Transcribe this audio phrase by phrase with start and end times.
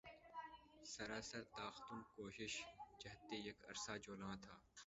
[0.85, 2.55] سراسر تاختن کو شش
[3.01, 4.57] جہت یک عرصہ جولاں تھا